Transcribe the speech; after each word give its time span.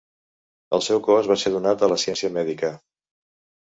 El 0.77 0.83
seu 0.85 1.03
cos 1.09 1.31
va 1.33 1.39
ser 1.43 1.53
donat 1.59 1.87
a 1.87 1.93
la 1.95 2.01
ciència 2.07 2.35
mèdica. 2.43 2.77